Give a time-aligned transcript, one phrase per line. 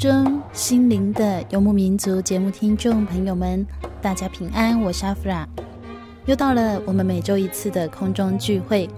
[0.00, 3.66] 中，心灵的游牧民族节目听众朋友们，
[4.00, 5.46] 大家平安，我是阿弗拉。
[6.24, 8.88] 又到了我们每周一次的空中聚会，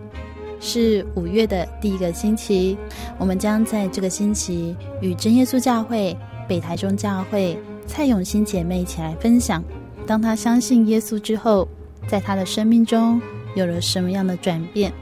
[0.60, 2.78] 是五月的第一个星期。
[3.18, 6.16] 我们将在这个星期与真耶稣教会
[6.48, 9.60] 北台中教会蔡永新姐妹一起来分享，
[10.06, 11.66] 当她相信耶稣之后，
[12.06, 13.20] 在她的生命中
[13.56, 14.92] 有了什么样的转变。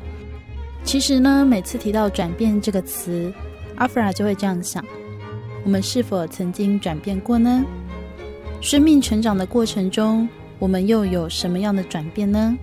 [0.82, 3.30] 其实呢，每次提到转变这个词，
[3.76, 4.82] 阿弗拉就会这样想。
[5.64, 7.64] 我们是否曾经转变过呢？
[8.61, 12.56] 生命成长的过程中，我们又有什么样的转变呢？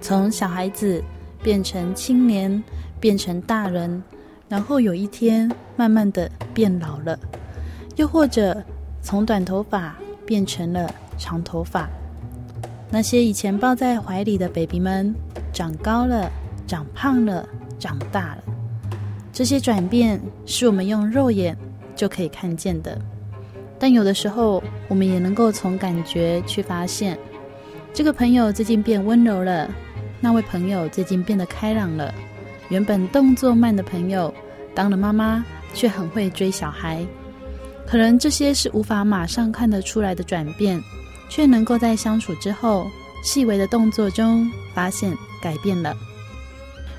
[0.00, 1.02] 从小孩子
[1.42, 2.62] 变成青年，
[3.00, 4.02] 变成大人，
[4.48, 7.18] 然后有一天慢慢的变老了，
[7.96, 8.62] 又或者
[9.02, 9.94] 从短头发
[10.24, 11.88] 变成了长头发。
[12.90, 15.14] 那些以前抱在怀里的 baby 们，
[15.52, 16.30] 长高了，
[16.66, 17.46] 长胖了，
[17.78, 18.42] 长大了。
[19.32, 21.56] 这些转变是我们用肉眼。
[21.98, 22.96] 就可以看见的，
[23.76, 27.18] 但有的时候我们也能够从感觉去发现，
[27.92, 29.68] 这个朋友最近变温柔了，
[30.20, 32.14] 那位朋友最近变得开朗了，
[32.68, 34.32] 原本动作慢的朋友
[34.76, 35.44] 当了妈妈
[35.74, 37.04] 却很会追小孩，
[37.84, 40.80] 可能这些是无法马上看得出来的转变，
[41.28, 42.86] 却能够在相处之后
[43.24, 45.96] 细微的动作中发现改变了。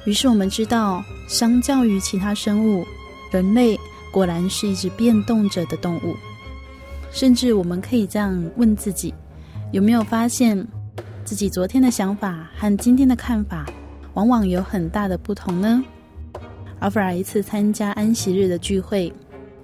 [0.04, 2.86] 于是我们知道，相较于其他生物，
[3.32, 3.80] 人类。
[4.12, 6.16] 果然是一只变动着的动物，
[7.12, 9.14] 甚至我们可以这样问自己：
[9.72, 10.68] 有没有发现
[11.24, 13.66] 自己昨天的想法和今天的看法，
[14.16, 15.84] 往往有很大的不同呢？
[16.80, 19.14] 阿弗尔一次参加安息日的聚会，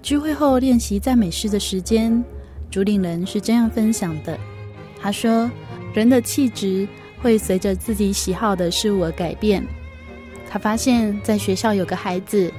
[0.02, 2.22] 聚会后练习赞美诗的时间，
[2.70, 4.38] 主领人是这样分享的：
[5.00, 5.50] 他说，
[5.92, 6.86] 人的气质
[7.20, 9.66] 会随着自己喜好的事物而改变。
[10.48, 12.52] 他发现，在学校有个孩子。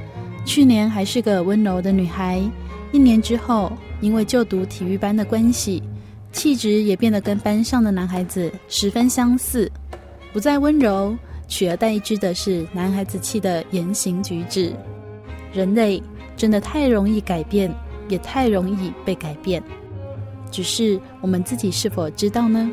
[0.47, 2.41] 去年还是个温柔的女孩，
[2.93, 3.69] 一年之后，
[3.99, 5.83] 因为就读体育班的关系，
[6.31, 9.69] 气质也变得跟班上的男孩子十分相似，
[10.31, 11.13] 不再温柔，
[11.49, 14.73] 取而代之的是男孩子气的言行举止。
[15.51, 16.01] 人类
[16.37, 17.69] 真的太容易改变，
[18.07, 19.61] 也太容易被改变，
[20.49, 22.71] 只是我们自己是否知道呢？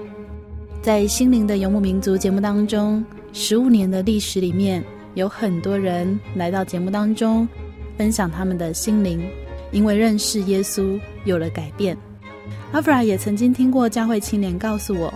[0.81, 4.83] 在心灵的游牧民族节目当中，十五年的历史里面，
[5.15, 7.49] 有很多人来到节目当中。
[7.97, 9.27] 分享他们的心灵，
[9.71, 11.97] 因为认识耶稣有了改变。
[12.73, 15.13] 阿弗拉也曾经听过教会青年告诉我，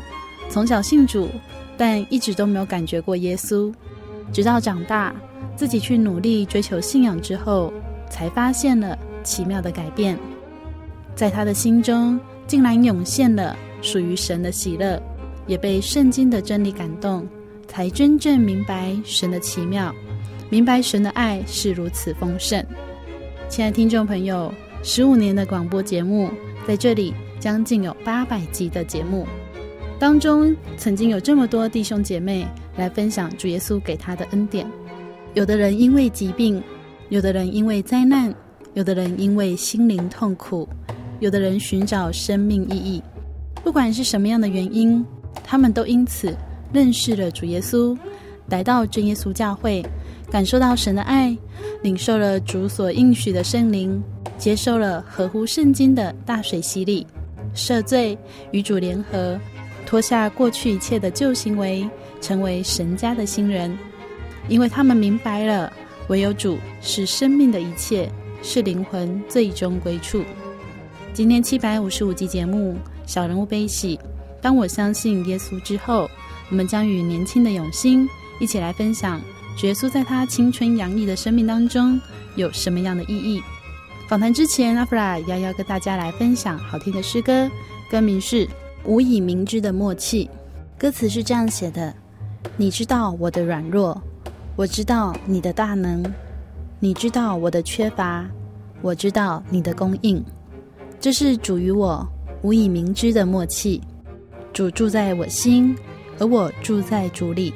[0.48, 1.28] 从小信主，
[1.76, 3.72] 但一直都没有感觉过耶稣，
[4.32, 5.14] 直到长大
[5.56, 7.72] 自己去努力追求信仰之后，
[8.10, 10.18] 才发现了奇妙的改变。
[11.14, 15.02] 在他的心中，竟然涌现了属于神的喜乐，
[15.46, 17.26] 也被圣经的真理感动，
[17.66, 19.92] 才真正明白神的奇妙。
[20.50, 22.64] 明白神的爱是如此丰盛，
[23.50, 24.52] 亲爱的听众朋友，
[24.82, 26.30] 十五年的广播节目
[26.66, 29.26] 在这里将近有八百集的节目
[29.98, 32.46] 当中，曾经有这么多弟兄姐妹
[32.78, 34.66] 来分享主耶稣给他的恩典。
[35.34, 36.62] 有的人因为疾病，
[37.10, 38.34] 有的人因为灾难，
[38.72, 40.66] 有的人因为心灵痛苦，
[41.20, 43.02] 有的人寻找生命意义。
[43.62, 45.04] 不管是什么样的原因，
[45.44, 46.34] 他们都因此
[46.72, 47.94] 认识了主耶稣，
[48.48, 49.84] 来到真耶稣教会。
[50.30, 51.36] 感受到神的爱，
[51.82, 54.02] 领受了主所应许的圣灵，
[54.36, 57.06] 接受了合乎圣经的大水洗礼，
[57.54, 58.16] 赦罪，
[58.50, 59.38] 与主联合，
[59.86, 61.88] 脱下过去一切的旧行为，
[62.20, 63.76] 成为神家的新人。
[64.48, 65.72] 因为他们明白了，
[66.08, 68.10] 唯有主是生命的一切，
[68.42, 70.22] 是灵魂最终归处。
[71.14, 72.74] 今天七百五十五集节目
[73.06, 73.96] 《小人物悲喜》，
[74.40, 76.08] 当我相信耶稣之后，
[76.50, 78.08] 我们将与年轻的永新
[78.38, 79.20] 一起来分享，
[79.66, 82.00] 耶稣在他青春洋溢的生命当中
[82.36, 83.42] 有什么样的意义。
[84.08, 87.50] 访谈之前，阿弗拉要要跟大家来分享好听的诗歌，
[87.90, 88.46] 歌名是
[88.84, 90.26] 《无以明之的默契》。
[90.80, 91.92] 歌词是这样写的：
[92.56, 94.00] 你知道我的软弱，
[94.54, 96.02] 我知道你的大能；
[96.78, 98.24] 你知道我的缺乏，
[98.80, 100.24] 我知道你的供应。
[101.00, 102.06] 这是主与我
[102.42, 103.80] 无以明之的默契。
[104.52, 105.76] 主住在我心，
[106.18, 107.52] 而我住在主里。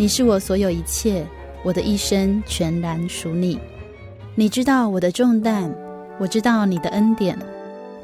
[0.00, 1.26] 你是我所有一切，
[1.62, 3.58] 我的一生全然属你。
[4.34, 5.70] 你知道我的重担，
[6.18, 7.36] 我知道你的恩典；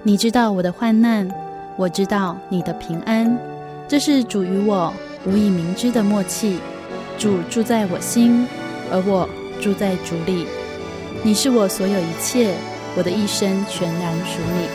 [0.02, 1.26] 你知道我的患难，
[1.78, 3.34] 我知道你的平安。
[3.88, 4.92] 这是主与我
[5.24, 6.58] 无以明之的默契。
[7.16, 8.46] 主住在我心，
[8.92, 9.26] 而我
[9.58, 10.44] 住在主里。
[11.22, 12.52] 你是我所有一切，
[12.94, 14.68] 我的一生全然属你。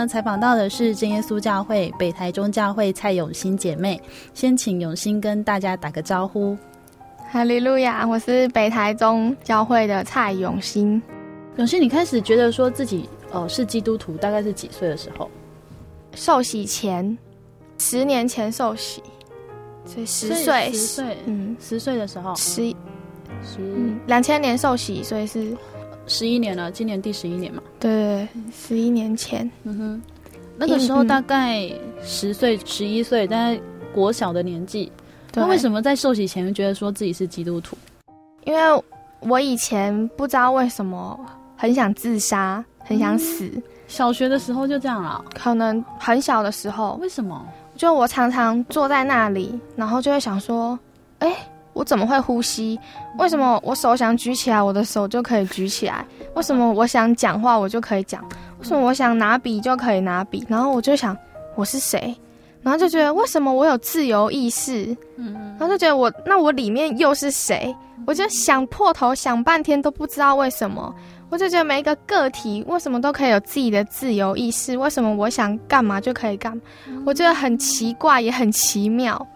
[0.00, 4.00] 呢，采访到的是真耶稣教会北台中教会蔡永新姐妹。
[4.32, 6.56] 先请永新跟大家打个招呼。
[7.30, 11.00] 哈利路亚，我是北台中教会的蔡永新。
[11.56, 15.30] 永新，你开始觉得说自己哦是基督徒，大概是几岁的时候？
[16.14, 17.16] 受洗前，
[17.78, 19.02] 十年前受洗，
[19.84, 22.74] 所以十岁，十岁，嗯，十岁的时候，十
[23.44, 23.62] 十
[24.06, 25.54] 两千年受洗，所以是
[26.10, 27.62] 十一年了，今年第十一年嘛。
[27.78, 29.48] 对，十一年前。
[29.62, 30.02] 嗯哼，
[30.56, 31.70] 那个时候大概
[32.02, 33.58] 十岁、十一岁，在
[33.94, 34.90] 国小的年纪。
[35.32, 37.78] 那为什么在受洗前觉得说自己是基督徒？
[38.44, 38.82] 因为
[39.20, 41.18] 我以前不知道为什么
[41.56, 43.44] 很想自杀，很想死。
[43.44, 45.24] 嗯、小学的时候就这样了？
[45.32, 46.98] 可能很小的时候。
[47.00, 47.46] 为什么？
[47.76, 50.76] 就我常常坐在那里，然后就会想说：
[51.20, 51.32] 哎，
[51.72, 52.78] 我怎么会呼吸？
[53.18, 56.04] 为什么我手想举起来，我的手就可以举起来？
[56.34, 58.22] 为什么我想讲话，我就可以讲？
[58.58, 60.44] 为什么我想拿笔就可以拿笔？
[60.48, 61.16] 然后我就想，
[61.54, 62.14] 我是谁？
[62.62, 64.96] 然后就觉得为什么我有自由意识？
[65.16, 67.74] 嗯，然后就觉得我那我里面又是谁？
[68.06, 70.94] 我就想破头想半天都不知道为什么。
[71.30, 74.76] 我就觉得每一个个体为什么都可以有自己的自由意识？
[74.76, 76.62] 为什么我想干嘛就可以干嘛？
[77.06, 79.26] 我觉得很奇怪也很奇妙。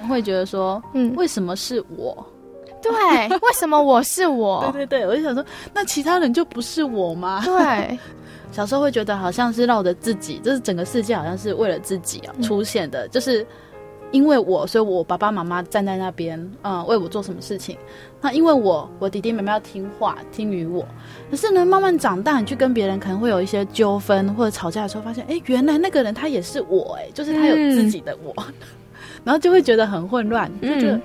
[0.00, 2.26] 我会觉得说，嗯，为什么是我？
[2.80, 2.92] 对，
[3.38, 4.68] 为什么我是我？
[4.72, 7.42] 对对对，我就想说，那其他人就不是我吗？
[7.44, 7.98] 对。
[8.50, 13.46] 小时候会觉得好像是绕着自己，就是整个世界好像是为了自己啊出现的，嗯、就是
[14.10, 17.76] 因为我，所以我爸爸妈妈站在那边，嗯，为我做什么事情。
[18.22, 20.86] 那因为我，我弟弟妹妹要听话，听于我。
[21.30, 28.54] 可是呢，慢慢长大，你去跟别人可能会有一些纠纷或者吵架的时候，发现，哎，原来那个人他也是我，哎，就是他有自己的我，嗯、
[29.28, 31.02] 然后就会觉得很混乱，就觉得、嗯、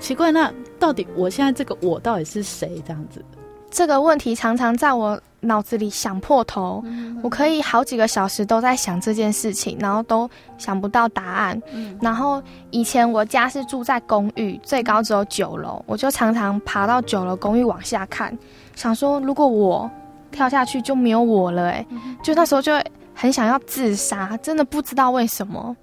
[0.00, 2.82] 奇怪，那到底我现在这个我到底是谁？
[2.84, 3.24] 这样子。
[3.70, 6.82] 这个问题常常在我脑子里想破头，
[7.22, 11.62] 我可以好几个小时都在想这件事情，然后都想不到答案。
[12.00, 18.36] 然后以前我家是住在公寓，最高只有九楼，我就常常爬到九楼公寓往下看，
[18.74, 19.88] 想说如果我
[20.32, 21.86] 跳下去就没有我了，哎，
[22.20, 22.72] 就那时候就
[23.14, 25.76] 很想要自杀，真的不知道为什么，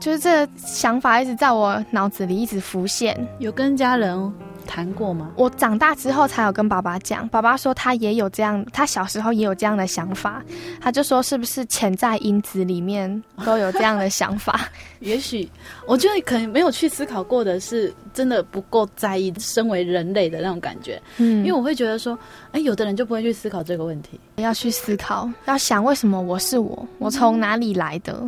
[0.00, 3.16] 就是这想法一直在我脑子里一直浮现。
[3.38, 4.32] 有跟家人
[4.66, 5.30] 谈过吗？
[5.36, 10.42] 我长大之后才有跟爸爸讲，爸爸说他也有这样，他小时候也有这样的想法，
[10.80, 14.68] 他就说是不是潜在因子里面都有这样的想法？
[15.00, 15.48] 也许
[15.86, 21.02] 我觉得可能没有去思考过的是，真的不够在意身为人类的那种感觉。
[21.18, 22.16] 嗯，因为我会觉得说，
[22.52, 28.18] 哎，有的人就不会去思考这个问题，要去思考，要想为什么我是我，我从哪里来的？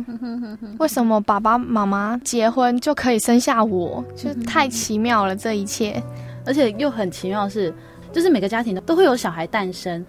[0.77, 4.03] 为什么爸爸妈妈结婚就可以生下我？
[4.15, 6.03] 就太奇妙了，这一切。
[6.45, 7.73] 而且又很奇妙的是，
[8.11, 10.05] 就是每个家庭都都会有小孩诞生，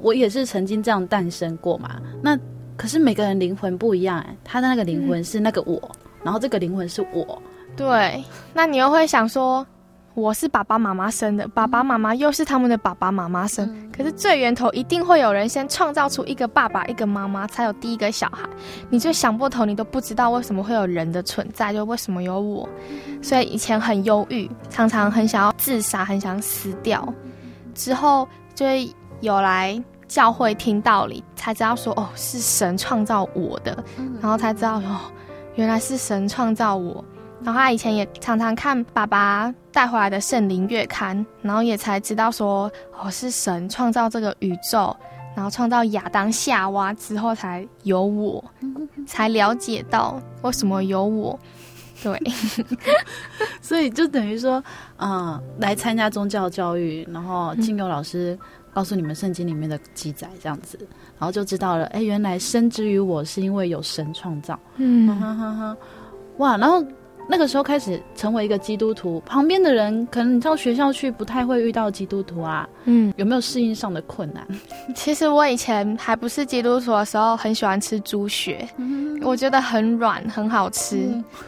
[0.00, 2.00] 我也是曾经这样诞生过嘛。
[2.22, 2.38] 那
[2.76, 7.40] 可是每个人灵魂不一样，哎，他的那个灵魂是那个我，嗯、然后这个灵魂是我。
[7.76, 9.66] 对，那你又会想说，
[10.14, 13.68] 我是爸爸妈妈生的，爸爸妈妈又是他们的爸爸妈妈生。
[13.74, 18.48] 嗯、可是最源头一定会有人先创造出一个爸爸一个妈妈，才有第一个小孩。
[18.90, 22.68] 你就想不透，你都不知道为什么会有人的存在，就为什么有我。
[23.20, 27.12] 所以以前很忧郁，常常很想要自杀，很想死掉。
[27.74, 28.88] 之后就会
[29.20, 33.76] 有来教会听道理，才知道说哦，是神创造我的，
[34.20, 35.00] 然后才知道哦，
[35.56, 37.04] 原来是神创造我。
[37.44, 44.96] 然后他以前也常常看爸爸带回来的圣灵月刊，然后也才知道说，哦，是神创造这个宇宙，
[45.36, 48.42] 然后创造亚当夏娃之后才有我，
[49.06, 51.38] 才了解到为什么有我。
[52.02, 52.18] 对，
[53.60, 54.62] 所以就等于说，
[54.96, 58.38] 嗯，来参加宗教教育，然后金佑老师
[58.72, 60.78] 告诉你们圣经里面的记载，这样子，
[61.18, 65.76] 然后就知道了，哎，原来生之于我是因为有神创造，嗯，哈哈哈，
[66.38, 66.82] 哇，然后。
[67.26, 74.46] 那个时候开始成为一个基督徒，旁边的人可能你到学校去不太会遇到基督徒啊，嗯，有没有适应上的困难？
[74.94, 80.96] 其实我以前还不是基督徒的时候，很喜欢吃猪血，嗯、我觉得很软，很好吃。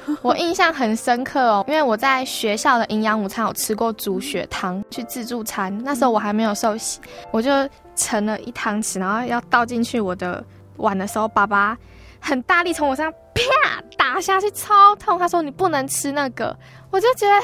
[0.06, 7.50] 嗯、我印象很深刻哦，因为我在学校的营养午餐有吃过猪血汤，去自助餐，那时候我还没有受洗，我就
[7.94, 10.42] 盛了一汤匙，然后要倒进去我的
[10.78, 11.76] 碗的时候，爸爸
[12.18, 13.12] 很大力从我身上。
[13.36, 16.56] 啪打下去超痛，他说你不能吃那个，
[16.90, 17.42] 我就觉得，哎，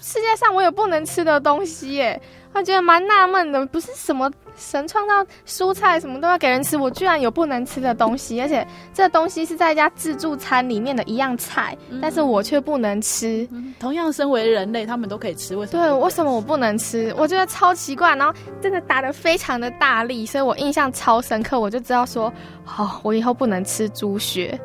[0.00, 2.20] 世界上我有不能吃的东西耶，
[2.52, 13.48] 我觉得蛮纳闷的，不是什么神创造蔬菜什么都要给人吃，我居然有不能吃的东西，而且这东西是在一家自助餐里面的一样菜，嗯、但是我却不能吃。
[13.78, 15.84] 同样身为人类，他们都可以吃，为什么？
[15.84, 17.14] 对，为什么我不能吃？
[17.16, 22.32] 我觉得超奇怪，然后真的打得非常的大力，所以我印象超深刻，我就知道说，
[22.64, 24.60] 好、哦，我以后不能吃猪血。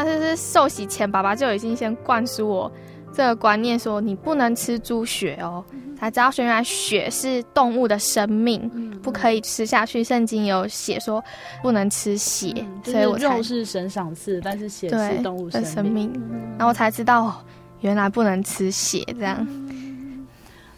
[0.00, 2.70] 但是是受洗前，爸爸就已经先灌输我
[3.12, 5.64] 这个观念，说你不能吃猪血哦，
[5.98, 8.70] 才知道原来血是动物的生命，
[9.02, 10.04] 不可以吃下去。
[10.04, 11.22] 圣经有写说
[11.62, 16.12] 不能吃血，所以我才肉是神赏赐，但是血是动物的生命。
[16.56, 17.44] 然后我才知道，
[17.80, 19.36] 原来不能吃血这样。
[19.40, 20.26] 嗯、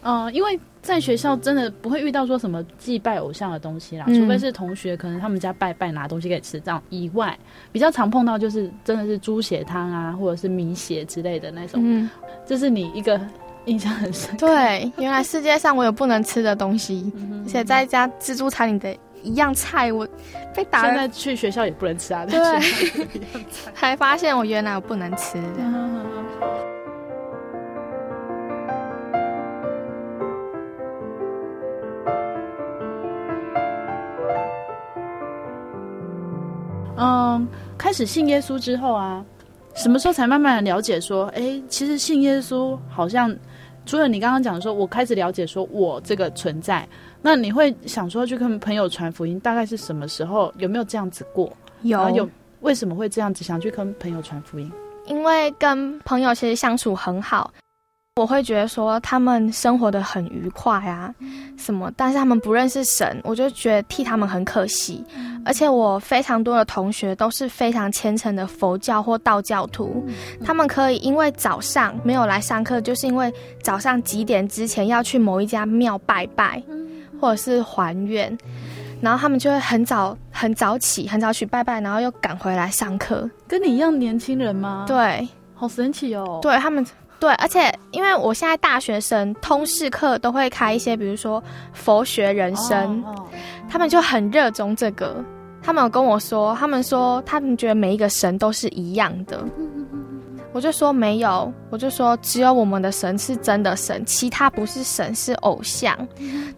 [0.01, 7.37] 呃，因为在学校真的不会遇到说什么祭拜偶像的东西啦，嗯、除非是同学可能他们家拜拜拿东西给吃这样以外，
[7.71, 11.79] 比较常碰到就是真的是猪血汤啊，或者是米血之类的那种。
[11.83, 12.09] 嗯，
[12.45, 13.21] 这是你一个
[13.65, 14.35] 印象很深。
[14.37, 20.07] 对，原来世界上我有不能吃的东西，嗯、而且在一家自助餐里的一样菜，我
[20.55, 20.87] 被打了。
[20.87, 22.25] 现在去学校也不能吃啊。
[22.25, 22.39] 对，
[23.75, 25.37] 才 发现我原来我不能吃。
[25.59, 26.01] 嗯
[36.97, 39.23] 嗯，开始信耶稣之后啊，
[39.73, 43.35] 什么时候才慢慢的了解说，哎、欸，其实信耶稣好像
[43.85, 46.87] 除了你刚刚讲的说，我开始了解说我这个存在，
[47.21, 50.53] 那你会想说去跟朋友传福音，大概是什么时候？
[50.57, 51.51] 有没有这样子过？
[51.81, 52.29] 有，有，
[52.59, 54.71] 为什么会这样子想去跟朋友传福音？
[55.07, 57.51] 因为跟朋友其实相处很好。
[58.17, 61.15] 我会觉得说他们生活的很愉快啊，
[61.57, 65.01] 什么，但是他们不认识神，我就觉得替他们很可惜。
[65.45, 70.05] 而且我非常多的同学都是非常虔诚的佛教或道教徒，
[70.43, 76.61] 他们可以因为早上没有来上课，就是因为早上几点之前要去某一家庙拜拜，
[77.17, 78.37] 或者是还愿，
[78.99, 83.29] 然后他们就会很早很早起，很早去拜拜，然后又赶回来上课。
[83.47, 84.83] 跟你一样年轻人吗？
[84.85, 86.39] 对，好神奇哦。
[86.41, 86.85] 对他们。
[87.21, 93.27] 对，而且因为我现在大学生通识课都会开一些，比如说佛学人生，oh, oh.
[93.69, 95.23] 他们就很热衷这个。
[95.61, 99.39] 他们有跟我说，他们说他们觉得每一个神都是一样的。
[100.51, 105.95] 我就说没有，我就说只有我们的神是真的神，其他不是神，是偶像。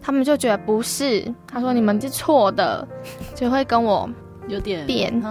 [0.00, 2.88] 他们就觉得不是，他说你们是错的，
[3.34, 4.08] 就会跟我
[4.48, 5.22] 有点变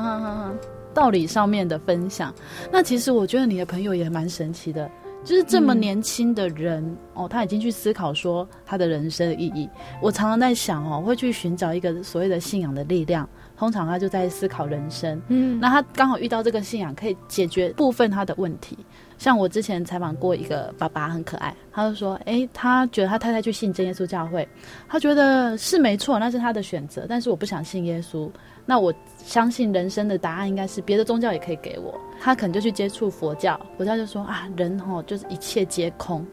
[0.93, 2.31] 道理上面的分享。
[2.71, 4.87] 那其实我觉得你的朋友也蛮神奇的。
[5.23, 9.69] 就是这么年轻的人、嗯、哦，他已经去思考说他的人生的意义。
[10.01, 13.27] 我常常在想哦，会去寻找一个所谓的信仰的力量。
[13.55, 18.77] 通常他就在思考人生，嗯，那他刚好遇到这个信仰，可以解决部分他的问题。
[19.17, 24.45] 像我之前采访过一个爸爸，很可爱，他就说，哎，他觉得他太太去信真耶稣教会，
[24.89, 28.29] 他觉得是没错，那是他的选择，但是我不想信耶稣。
[28.65, 31.93] 那我相信人生的答案应该是别的宗教也可以给我。
[32.21, 36.25] 他可能就去接触佛教，佛教就说啊，人吼就是一切皆空，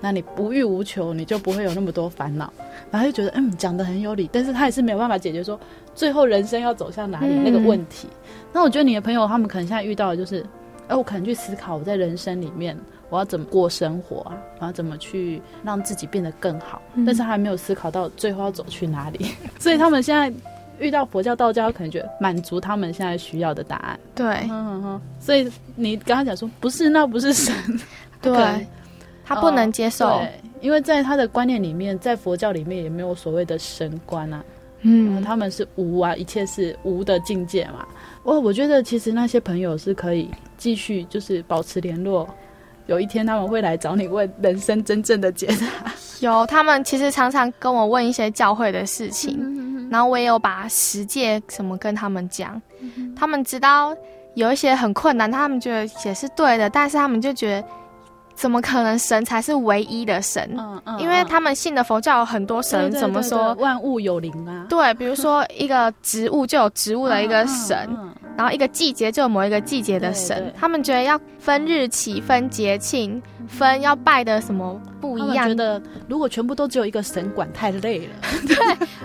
[0.00, 2.50] 那你不欲无求，你就不会有那么多烦恼。
[2.90, 5.60] 然后就觉得嗯，讲的很有理，但是他也是没有办法解决说
[5.94, 8.08] 最后人生要走向哪里那个问题。
[8.10, 8.18] 嗯、
[8.54, 10.42] 那我觉得你的朋友他们可能现在遇到的就是，
[10.88, 12.74] 哎，我可能去思考我在人生里面
[13.10, 20.32] 我要怎么过生活啊，然后怎么去让自己变得更好，嗯、但是他还没有思考到最后要走去哪里， 所以他们现在。
[20.78, 23.98] 遇到佛教、道教，可能觉得满足他们现在需要的答案。
[24.14, 25.00] 对，嗯嗯嗯。
[25.18, 27.54] 所以你刚刚讲说，不是，那不是神。
[28.20, 28.66] 对，
[29.24, 30.18] 他不能接受。
[30.18, 34.44] 对，因为在他的观念里面，在佛教里面也没有所谓的神观啊。
[34.82, 37.86] 嗯，他们是无啊，一切是无的境界嘛。
[38.22, 42.28] 我我觉得其实那些朋友是可以继续就是保持联络，
[42.86, 45.92] 有一天他们会来找你问人生真正的解答。
[46.20, 49.38] 有，他们其实常常跟我问一些教会的事情。
[49.40, 53.96] 嗯然后我也有把实践什么跟他们讲，嗯、他们知道
[54.34, 57.68] 有一些很困难，他们觉得也是对的，但是他们就觉得
[58.36, 60.48] 怎么可能神才是唯一的神？
[60.56, 64.66] 嗯嗯、因为他们信的佛教有很多神，对对对对，怎么说万物有灵啊？
[64.68, 67.76] 对，比如说一个植物就有植物的一个神。
[67.90, 75.48] 嗯嗯嗯然后一个季节就有某一个季节的神，他们觉得要分日期、分节庆、分要拜的什么不一样。
[75.48, 78.14] 觉得如果全部都只有一个神管太累了，
[78.46, 78.56] 对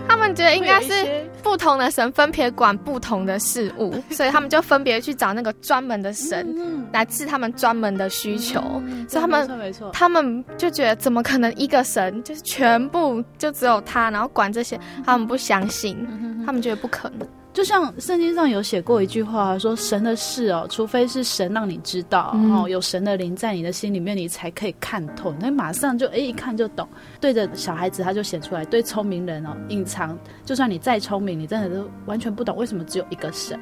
[0.08, 6.56] 他们觉得应该是不同的神分别管不同的事物， 所以他们就分别去找那个专门的神
[6.92, 8.62] 来治他们专门的需求。
[8.86, 14.80] 嗯、所以他们他们就觉得怎么可能一个神就是全部就只有他，然后管这些？
[15.06, 15.98] 他们不相信，
[16.46, 17.28] 他们觉得不可能。
[17.54, 25.34] 就像圣经上有写过一句话，说神的事哦，除非是神让你知道，然后、嗯、有神的灵在你的心里面，你才可以看透。
[25.40, 26.88] 那马上就哎一看就懂。
[27.20, 30.18] 对着小孩子他就写出来，对聪明人哦隐藏。
[30.46, 33.60] 就算你再聪明，你真的都完全不懂为什么只有一个神。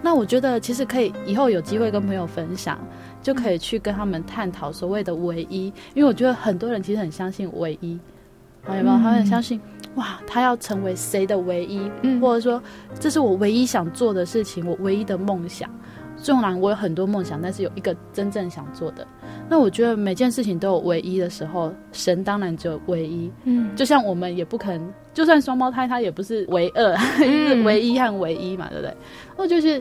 [0.00, 2.78] 那我觉得其实可以以后有机会跟朋友分享，
[3.20, 7.98] 就可以去跟他们探讨所谓的唯一，因为我觉得很多人其实很相信唯一，
[8.68, 8.96] 有没有？
[8.98, 9.60] 他很相信。
[9.96, 12.60] 哇，他要成为谁的唯一，嗯、或者说
[12.98, 15.70] 这是我唯一想做的事情，我唯一的梦想。
[16.16, 19.06] 纵然我有很多梦想，但是有一个真正想做的。
[19.48, 23.30] 那我觉得每件事情都有唯一的时候，神当然只有唯一。
[23.44, 28.96] 嗯，就像我们也不可能，就算双胞胎，他也不是唯二， 嗯、是唯一和唯一嘛，对不对？
[29.36, 29.78] 那就是，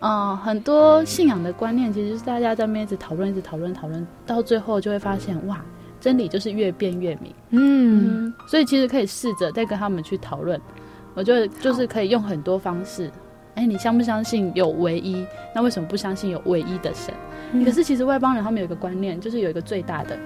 [0.00, 5.62] 嗯、呃，很多信仰的观念，其实是大家在那边一直讨论，一直讨论，讨论到最后就会发现，哇。
[6.00, 7.34] 真理就是越辩越明。
[7.50, 10.60] 嗯，嗯，所以其实可以试着再跟他们去讨论。
[11.14, 13.10] 我觉得就是可以用很多方式。
[13.54, 15.24] 哎，你相不相信有唯一？
[15.54, 17.14] 那为什么不相信有唯一的神？
[17.52, 20.18] 嗯、可是其实外邦人他们有一个观念，就是有一个最大的。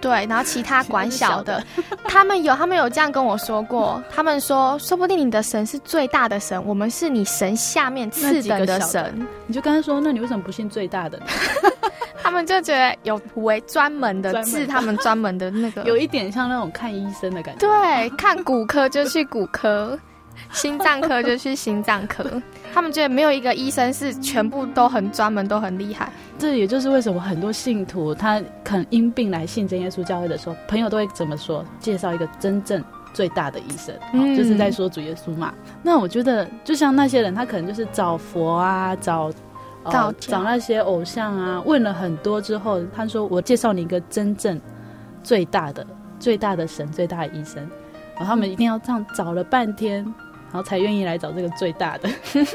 [0.00, 1.62] 对，然后其他 管小的，
[2.04, 4.02] 他们有，他们有这样跟我说过。
[4.10, 9.02] 他们说，说不定你的神是最大的神，我们是你神下面次等的神。
[9.18, 11.24] 的你就跟他说，那你为什么不信最大的呢？
[12.24, 17.60] 他们就觉得有为专门的治他们专门的那个， 有一点像那种看医生的感觉。
[17.60, 19.98] 对，看骨科就去骨科，
[20.50, 22.24] 心脏科就去心脏科。
[22.72, 26.10] 他们觉得没有一个医生是全部都很专门，都很厉害。
[26.38, 31.62] 这也就是为什么很多信徒他可能因病来信真耶稣教会的时候，朋友都会怎么说？
[31.78, 32.82] 介绍一个真正
[33.12, 35.54] 最大的医生，嗯、就是在说主耶稣嘛。
[35.82, 39.30] 那我觉得，就像那些人，他可能就是找佛啊，找、
[39.84, 44.60] 呃、找找那些偶像啊，问了很多之后，他说：“我介绍你一个真正
[45.22, 45.86] 最大的、
[46.18, 47.56] 最大的神、最大的医生。”
[48.16, 52.08] 然后他们一定要这样找了半天，然后才愿意来找这个最大的。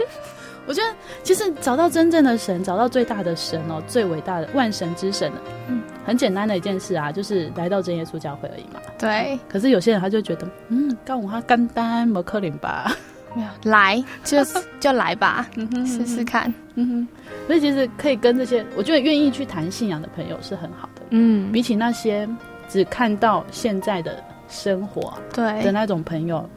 [0.67, 5.31] 我觉得其实找到真正的神，找到最大的神哦，最伟大的万神之神，
[5.67, 8.79] 嗯，很简单的一件事啊，就是来到真耶稣教会而已嘛。
[8.97, 9.39] 对。
[9.49, 12.95] 可是有些人他就觉得，嗯，告诉他干单，没可能吧？
[13.35, 14.37] 没有，来就
[14.79, 16.53] 就来吧，试试、嗯、试试看。
[16.75, 17.07] 嗯哼。
[17.47, 21.01] 所以其实可以跟这些，我觉得愿意去谈信仰的朋友是很好的。
[21.11, 21.51] 嗯。
[21.51, 22.27] 比起那些
[22.67, 26.49] 只看到现在的生活对的那种朋友，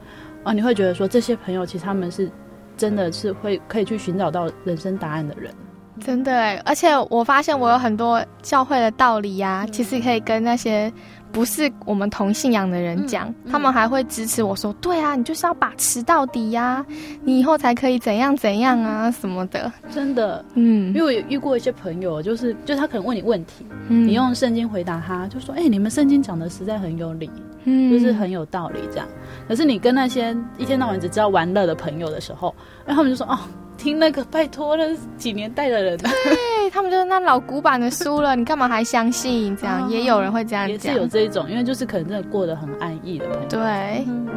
[0.44, 2.30] 啊，你会觉得说这些朋友其实他们是。
[2.74, 5.52] 真的是会可以去寻找到人生答案的人，
[6.00, 6.61] 真的哎！
[6.64, 10.90] 而且我发现我有很多教会的道理呀、啊，嗯、其实可以跟那些
[11.33, 16.87] 不是我们同信仰的人讲，嗯嗯、他们还会支持我说：“对啊，你就是要把持到底呀、啊，
[17.23, 27.31] 你以后才可以怎样怎样啊什么的。”真的，嗯，因为我有遇过一些朋友，就是就他可能问你问题，嗯、你用圣经回答他，就说：“哎、欸，你们圣经讲的实在很有理，
[27.64, 29.09] 嗯，就是很有道理这样。”
[29.49, 33.38] 可是你跟那些一天到晚只知道玩乐的朋友的时候，然后他们就说：“哦，
[33.83, 39.57] 听那个拜托了几年代的人，对他们就是那老古板的书了，你干嘛还相信？
[39.57, 44.05] 这样、哦、也有人会这样讲，也是有这一种，因为就是可能真的过得很安逸的朋友。”对。
[44.07, 44.29] 嗯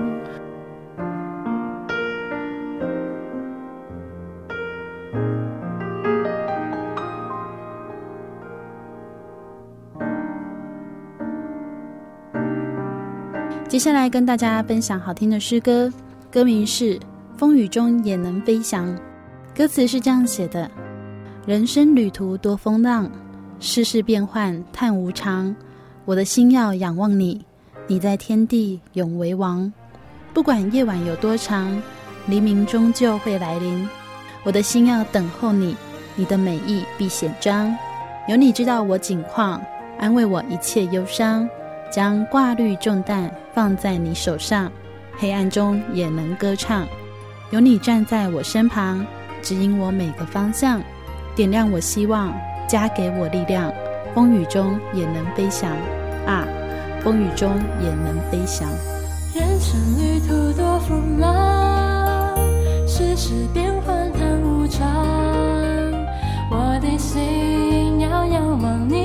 [13.67, 15.91] 接下来跟大家分享好听的诗歌，
[16.31, 16.97] 歌名是
[17.35, 18.87] 《风雨中也能飞翔》。
[19.55, 20.69] 歌词是这样写的：
[21.45, 23.09] 人生旅途多风浪，
[23.61, 25.55] 世事变幻叹无常。
[26.03, 27.41] 我的心要仰望你，
[27.87, 29.71] 你在天地永为王。
[30.33, 31.81] 不管夜晚有多长，
[32.27, 33.87] 黎明终究会来临。
[34.43, 35.73] 我的心要等候你，
[36.17, 37.73] 你的美意必显彰。
[38.27, 39.61] 有你知道我景况，
[39.97, 41.47] 安慰我一切忧伤。
[41.89, 44.69] 将挂虑重担放在你手上，
[45.17, 46.85] 黑暗中也能歌唱。
[47.51, 49.05] 有你站在我身旁，
[49.45, 50.81] 指引我每个方向，
[51.35, 52.33] 点亮我希望，
[52.67, 53.71] 加给我力量。
[54.15, 55.69] 风雨中也能飞翔
[56.25, 56.47] 啊，
[57.03, 58.67] 风雨中也能飞翔。
[59.35, 62.35] 人生旅途多风浪，
[62.87, 64.83] 世事变幻叹无常。
[66.49, 69.04] 我的心要仰望你，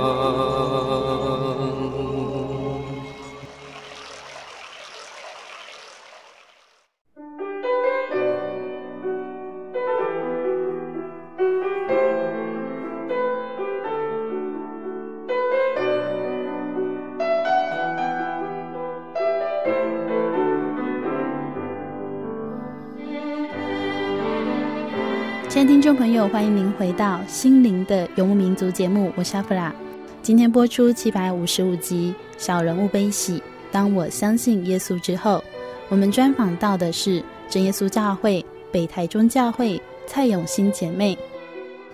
[26.27, 29.73] 欢迎您回到《心灵的游牧民族》节目，我是阿弗拉。
[30.21, 33.37] 今天播出七百五十五集《小人物悲喜》。
[33.71, 35.43] 当我相信耶稣之后，
[35.89, 41.17] 我们专访到的是真耶稣教会北台中教会蔡永新姐妹。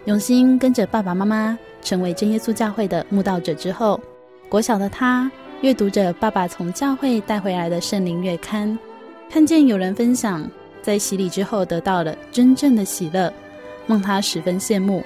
[0.05, 3.99] 永欣跟着爸爸妈妈成为真耶稣教会的慕道者之后，
[4.49, 8.77] 国小的她阅读着爸爸从教会带回来的圣灵月刊，
[9.29, 10.47] 看见有人分享
[10.81, 13.33] 在洗礼之后得到了真正的喜乐。
[13.88, 15.04] 梦他十分羡慕，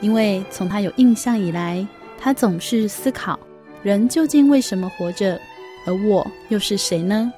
[0.00, 1.86] 因为从他有印象以来，
[2.18, 3.38] 他总是思考：
[3.82, 5.38] 人究竟为什么活着，
[5.86, 7.30] 而我又是谁呢？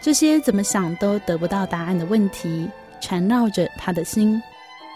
[0.00, 2.68] 这些怎么想都得不到答案的问题，
[3.00, 4.40] 缠绕着他的心，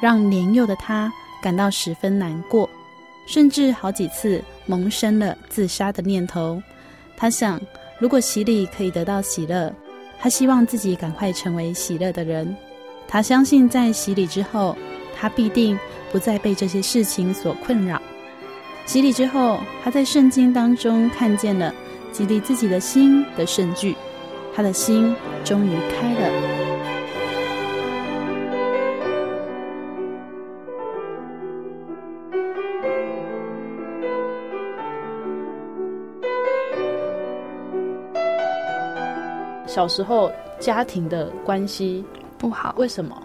[0.01, 2.69] 让年幼的他感到十分难过，
[3.27, 6.63] 甚至好几次萌生了自杀的念头。
[7.17, 7.61] 他想，
[7.99, 9.73] 如果洗礼可以得到喜乐，
[10.19, 12.57] 他希望自己赶快成为喜乐的人。
[13.09, 14.77] 他相信，在洗礼之后，
[15.21, 15.79] 他必定
[16.11, 18.01] 不再被这些事情所困扰。
[18.87, 21.73] 洗礼之后，他在圣经当中看见了
[22.11, 23.95] 激励自己的心的圣句，
[24.55, 26.31] 他的心终于开了。
[39.67, 42.05] 小时候家庭的关系
[42.37, 43.23] 不好，为什么？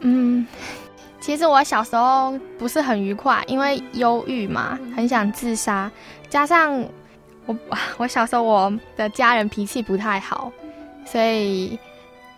[0.00, 0.46] 嗯。
[1.20, 5.90] 其实我小时候不是很愉快，因为忧郁嘛，很想自杀。
[6.30, 6.82] 加上
[7.46, 7.56] 我，
[7.98, 10.50] 我小时候我的家人脾气不太好，
[11.04, 11.78] 所以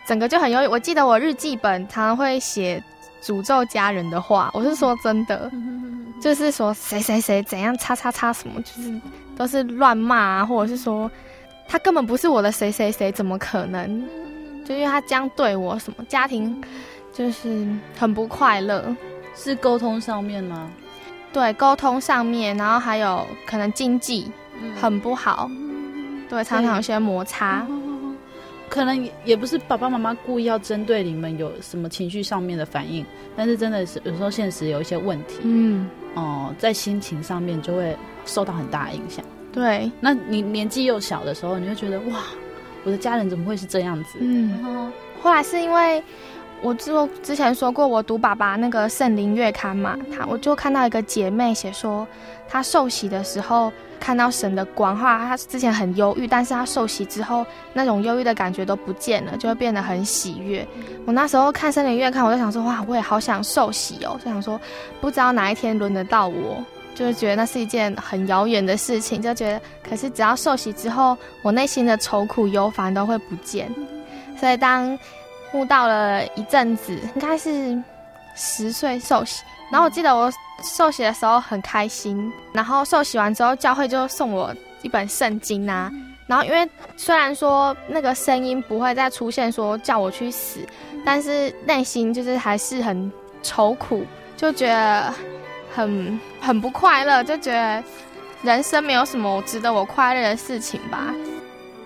[0.06, 0.66] 整个就很忧郁。
[0.66, 2.82] 我记得我日记本常常会写
[3.22, 5.50] 诅咒家人的话，我是说真的，
[6.20, 9.00] 就是说谁谁谁怎样叉叉叉什么，就是
[9.36, 11.08] 都是乱骂啊，或者是说
[11.68, 14.02] 他根本不是我的谁谁谁，怎么可能？
[14.64, 16.60] 就因为他这样对我，什么家庭。
[17.20, 17.66] 就是
[17.98, 18.96] 很不快乐，
[19.36, 20.70] 是沟通上面吗？
[21.34, 24.32] 对，沟通上面，然后还有可能经济
[24.80, 27.66] 很不好，嗯、对，常常有些摩擦。
[28.70, 33.04] 可能也不是爸爸妈妈故意要针对你们有什么情绪上面的反应，
[33.36, 39.22] 但是真的是有时候现实有一些问题，嗯，哦、呃，在心情上面就会受到很大的影响。
[39.52, 42.22] 对，那你年纪又小的时候，你会觉得哇，
[42.82, 44.16] 我的家人怎么会是这样子？
[44.22, 46.02] 嗯，后来是因为。
[46.62, 52.06] 我就之前说过，我读爸爸那个圣灵月刊嘛，他我就看到一个姐妹写说，
[52.48, 60.66] 她受洗的时候看到神的光，话她之前很忧郁，但是她受洗之后，那种忧郁的感觉都不见了，就会变得很喜悦。
[61.06, 64.60] 我那时候看圣灵月刊，我就想说，哇，我也好想受洗哦，就想说，
[65.00, 66.62] 不知道哪一天轮得到我，
[66.94, 73.74] 就是觉得那是一件很遥远的事情，就觉得，可是只要受洗之后，我内心的愁苦忧烦都会不见，
[74.38, 74.98] 所以当。
[75.52, 77.76] 悟到了一阵子，应该是
[78.34, 79.42] 十岁受洗。
[79.70, 80.32] 然后我记得我
[80.62, 82.32] 受洗的时候很开心。
[82.52, 85.90] 然后受洗完之后，教会就送我一本圣经啊。
[86.26, 90.60] 然后因为虽然说那个声音不会再出现说叫我去死，
[91.04, 93.10] 但是内心就是还是很
[93.42, 94.04] 愁苦，
[94.36, 95.12] 就觉得
[95.74, 97.82] 很很不快乐，就觉得
[98.42, 101.12] 人生没有什么值得我快乐的事情吧。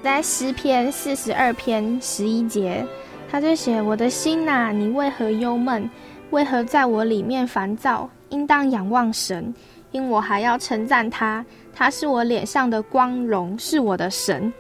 [0.03, 2.85] 在诗篇四十二篇十一节。
[3.35, 5.91] 他就写：“我的心呐，你为何忧闷？
[6.31, 8.09] 为何在我里面烦躁？
[8.29, 9.53] 应当仰望神，
[9.91, 11.45] 因我还要称赞他。
[11.75, 14.53] 他是我脸上的光荣，是我的神。”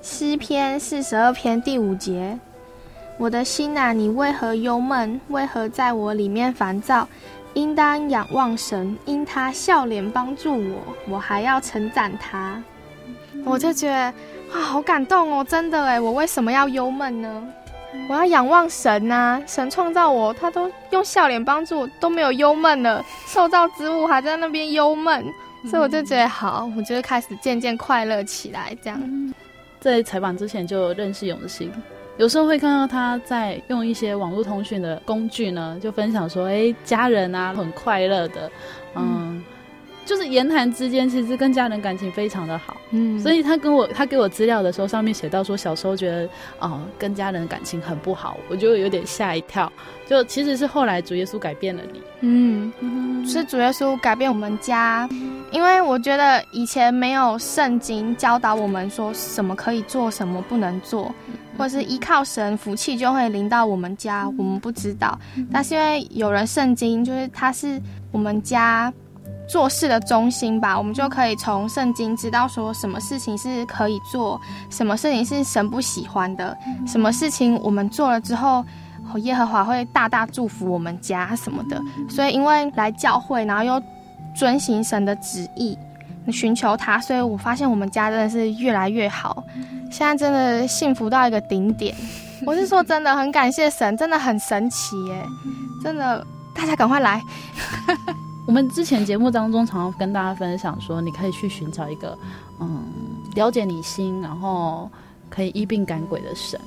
[0.00, 2.38] 诗篇四十二篇第五节
[3.20, 5.20] ：“我的心呐，你为何忧闷？
[5.28, 7.06] 为何在我里面烦躁？
[7.52, 12.62] 应当仰望神，因他笑脸帮助我，我还要称赞他。”
[13.44, 14.14] 我就觉得
[14.54, 15.44] 哇，好感动哦！
[15.46, 17.46] 真的哎，我为什么要忧闷呢？
[18.08, 23.04] 我要仰望神呐、啊，神创造我，他都用笑脸帮助我，都没有忧闷了。
[23.26, 25.24] 受造之物还在那边忧闷，
[25.66, 28.76] 所以我就觉得好，我就开始渐渐快乐起来。
[28.82, 29.34] 这样，
[29.80, 31.70] 在采访之前就认识永兴，
[32.16, 38.50] 有时候会看到他在用一些网络通讯的工具呢，就分享说，哎，家人啊很快乐的，
[38.94, 39.02] 嗯。
[39.04, 39.44] 嗯
[40.04, 49.72] 就是言谈之间，其实跟家人感情非常的好，嗯，所以他跟我他给我资料的时候，上面写到说小时候觉得哦跟家人感情很不好，我就有点吓一跳。
[50.04, 55.08] 就其实是后来主耶稣改变了你，嗯，嗯，是主耶稣改变我们家，
[55.52, 61.14] 因为我觉得以前没有圣经教导我们说什么可以做，什么不能做，
[61.56, 65.18] 或是依靠神福气就会临到我们家，我们不知道。
[65.50, 68.92] 但是因为有人圣经，就是他是我们家。
[69.52, 78.64] 做事的中心吧，我们就可以从圣经知道说什么事情是可以做，什么事情是神不喜欢的，什么事情我们做了之后，
[79.16, 81.78] 耶和华会大大祝福我们家什么的。
[82.08, 83.82] 所以因为来教会，然后又
[84.34, 85.76] 遵行神的旨意，
[86.32, 89.44] 寻求他，所以我发现我们家真的是越来越好，
[89.90, 91.94] 现在真的幸福到一个顶点。
[92.46, 95.22] 我是说真的，很感谢神，真的很神奇耶，
[95.82, 97.20] 真的，大家赶快来。
[98.44, 102.18] 我们之前节目当中常常跟大家分享说，你可以去寻找一个，
[102.60, 102.82] 嗯，
[103.34, 104.90] 了解你心，然后
[105.30, 106.60] 可以医病赶鬼的神，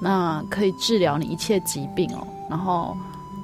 [0.00, 2.96] 那可以治疗你一切疾病哦，然后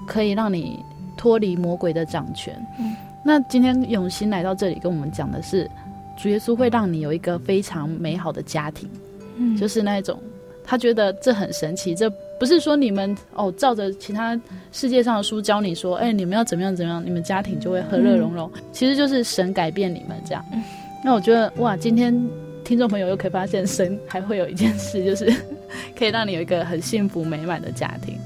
[0.07, 0.85] 可以让你
[1.17, 2.55] 脱离魔鬼的掌权。
[2.79, 5.69] 嗯，那今天永新来到这里跟我们讲的是，
[6.19, 8.89] 主耶稣会让你有一个非常美好的家庭，
[9.37, 10.19] 嗯，就是那一种。
[10.65, 14.41] 他觉得这很神奇，这不是说你们哦，照着其他
[14.73, 18.51] 世界上的书教你说，哎，你们要怎么样怎么样，你们家庭就会和乐融融。
[18.55, 20.45] 嗯、其实就是神改变你们这样。
[20.53, 20.63] 嗯、
[21.05, 22.15] 那我觉得哇，今天
[22.65, 25.33] 听众朋友又可以发现，神还会有一件事，就是
[25.99, 28.17] 可以让你有一个很幸福美满的家庭。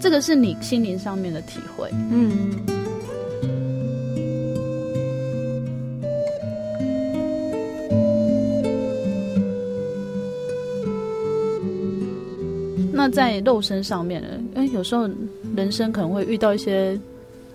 [0.00, 1.88] 这个是你心灵上面的体会。
[2.10, 2.71] 嗯。
[13.12, 14.22] 在肉身上面
[14.54, 15.08] 因为，有时候
[15.54, 16.98] 人生可能会遇到一些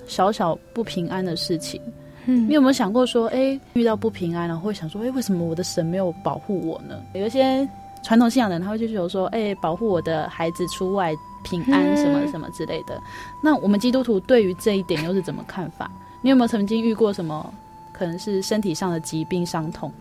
[0.08, 1.82] 小小不平安的事情。
[2.26, 7.02] 嗯，你有没有想过说，哎，遇到不平安，然后会想说，哎，为什么我的神没有保护我呢？
[7.14, 7.68] 有一些
[8.04, 12.96] 传统信仰的人，他会就觉得说，哎，保护我的孩子出外平安，什么什么之类的。
[12.96, 13.02] 嗯，
[13.44, 15.90] 那我们基督徒对于这一点又是怎么看法？
[16.22, 17.54] 你有没有曾经遇过什么
[17.94, 19.92] 可能是身体上的疾病伤痛？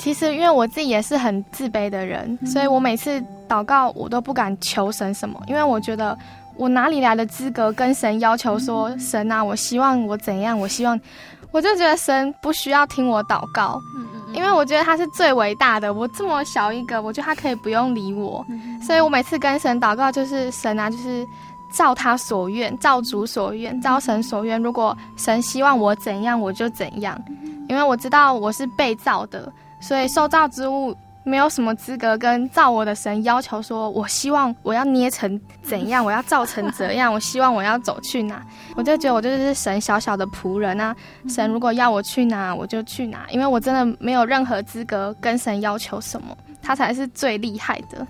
[0.00, 6.16] 其实，因为我自己也是很自卑的人，嗯、所以我每次祷告，我都不敢求神什么，因为我觉得
[6.56, 10.98] 我哪里来的资格跟神要求说，嗯、神啊，我希望我怎样，我希望，
[11.52, 13.78] 我就觉得神不需要听我祷告，
[14.32, 21.26] 因为我觉得他是最伟大的，我这么小一个，我觉得他可以不用理我，嗯、所以我每次跟神祷告，就是神啊，就是
[21.74, 27.22] 照他所愿，照主所愿，照神所愿，如果神希望我怎样，我就怎样，
[27.68, 29.52] 因为我知道我是被造的。
[29.80, 38.42] 所以受造之物没有什么资格跟造我的神要求说，我希望我要捏成怎样，我要造成怎样，我希望我要走去哪，
[38.76, 40.94] 我就觉得我就是神小小的仆人啊。
[41.28, 48.06] 神如果要我去哪，我就去哪，因为我真的没有任何资格跟神要求什么，他才是最厉害的。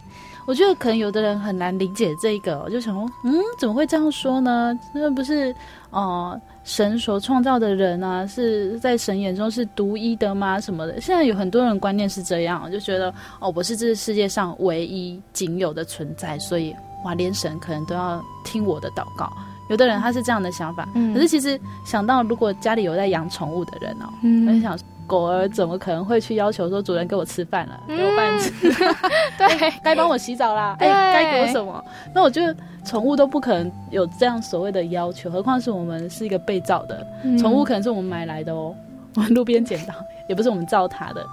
[0.47, 4.73] 我觉得可能有的人很难理解这个，我就想说，嗯，怎么会这样说呢？
[4.95, 5.55] 那不是
[5.91, 6.33] 哦。
[6.33, 10.61] 呃神所创造的人啊，是在神眼中是独一的吗？
[10.61, 11.01] 什么的？
[11.01, 19.31] 现在有很多人观念是这样，就觉得哦，我是这世界上唯一仅有的存在，所以哇，连神可能都要听我的祷告。
[19.71, 24.79] 有的人他是这样的想法，嗯，可是其实想到如果家里有在养宠物的人哦，嗯，很想。
[25.11, 28.53] 狗儿怎么可能会去要求说主人给我吃饭了，嗯、给我饭吃？
[29.37, 31.85] 对，该帮我洗澡啦，哎，该给我什么？
[32.15, 37.05] 那我觉得宠物都不可能有这样所谓的要求，何况是我们是一个被造的
[37.41, 38.73] 宠、嗯、物，可能是我们买来的哦，
[39.17, 39.93] 我们路边捡到，
[40.29, 41.27] 也不是我们造它的。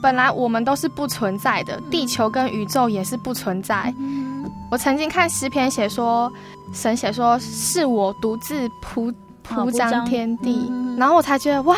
[0.00, 3.92] 本来我们都是不存在的，地球跟宇宙也是不存在。
[3.98, 6.32] 嗯、我曾经看诗篇写说，
[6.72, 9.12] 神写说是我独自铺
[9.42, 11.76] 铺张天地，嗯、然后我才觉得哇。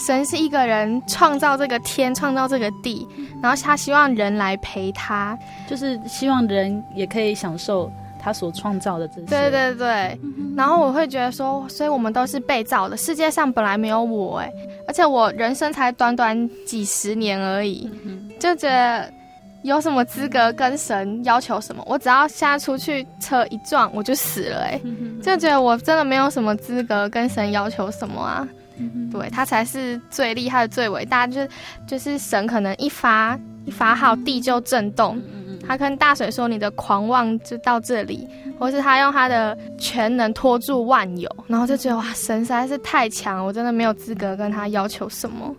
[0.00, 3.06] 神是一个人创造这个天，创造这个地，
[3.42, 5.38] 然后他希望人来陪他，
[5.68, 9.26] 就是希望人也可以享受他所创造的这些。
[9.26, 10.18] 对对对，
[10.56, 14.50] 然后我会觉得说，所以我们都是被造的，世界上本来没有我哎，
[14.88, 17.90] 而且我人生才短短几十年而已，
[18.38, 19.12] 就觉得
[19.62, 21.82] 有什么资格跟神要求什么？
[21.86, 24.80] 我只要现在出去车一撞我就死了哎，
[25.22, 28.48] 就觉得我真的没有什么资格跟神要求什么啊。
[29.10, 31.26] 对，他才是最厉害的、最伟大。
[31.26, 31.48] 就是
[31.86, 35.20] 就是神可能一发一发号，地就震动。
[35.66, 38.26] 他跟大水说：“你的狂妄就到这里。”
[38.58, 45.54] 或是他用他的全能拖住万有，然后就觉得哇，神实在是太强，我真的没有资格跟他要求什么。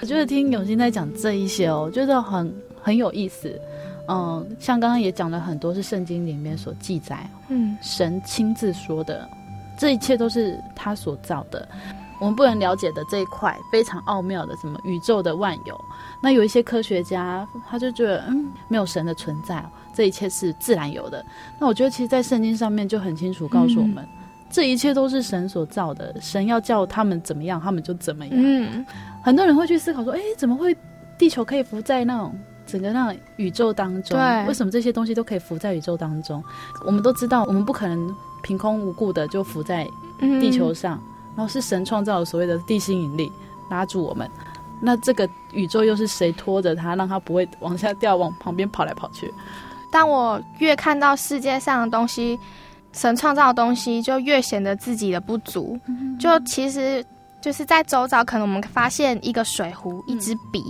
[0.00, 3.60] 我觉得听永新在讲这一些哦，我觉得很很有意思。
[4.08, 9.28] 嗯，像刚刚也讲了很多是圣经里面所记载，嗯，神亲自说的，
[9.78, 11.68] 这一切都是他所造的。
[12.18, 15.78] 我们不能了解的这一块非常奥妙的什么宇宙的万有，
[16.20, 19.64] 那有一些科学家他就觉得嗯，没有神的存在，
[19.94, 21.24] 这一切是自然有的。
[21.58, 24.08] 那我觉得其实，在圣经上面就很清楚告诉我们，嗯、
[24.50, 28.34] 这一切都是神所造的，神要叫他们怎么样，他们就怎么样。
[28.34, 28.84] 嗯，
[29.22, 30.76] 很多人会去思考说，哎，怎么会
[31.18, 32.34] 地球可以浮在那种
[32.66, 34.18] 整个那种宇宙当中？
[34.18, 36.42] 对，为什么这些东西都可以浮在宇宙当中？
[36.86, 39.86] 我们都知道，我们不可能凭空无故的就浮在
[40.40, 40.96] 地球上。
[40.96, 43.30] 嗯然后是神创造了所谓的地心引力
[43.70, 44.28] 拉住我们，
[44.80, 49.32] 那这个宇宙又是谁拖着它，让它不会往下掉，往旁边跑来跑去？
[49.92, 52.38] 当我越看到世界上的东西，
[52.92, 55.78] 神创造的东西，就越显得自己的不足。
[56.18, 57.04] 就其实
[57.40, 60.62] 就是在周遭，可能我们发现一个水壶、一支笔。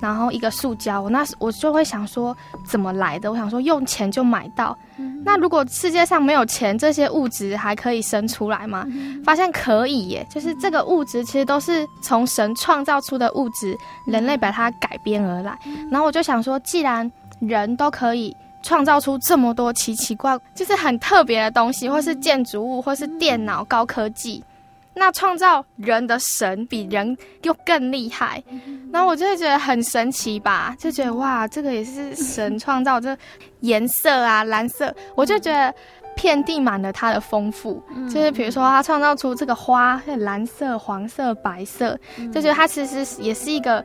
[0.00, 2.36] 然后一个塑胶，我那时我就会想说
[2.66, 3.30] 怎么来的？
[3.30, 4.76] 我想说用钱就买到。
[4.96, 8.84] 嗯、那如果世界上没有钱，这些物质还可以生出来吗？
[8.88, 13.76] 嗯、发现可以耶，就是这个物质其实都是从神创造出的物质，
[14.06, 15.58] 人类把它改编而来。
[15.66, 24.42] 嗯、然后我就想说，既然人都可以创造出这么多奇奇怪，就是很特别的东西，或是建筑物，或是电脑、高科技。
[24.92, 28.42] 那创造人的神比人又更厉害，
[28.92, 33.16] 然后我就会觉得很神奇吧，就觉得哇，这个也是神创造，这
[33.60, 35.72] 颜色啊，蓝色，我就觉得
[36.16, 37.80] 遍地满了它的丰富。
[38.12, 41.96] 就是比如说，他创造出这个花，蓝色、黄色、白色，
[42.32, 43.82] 就觉得他其实也是一个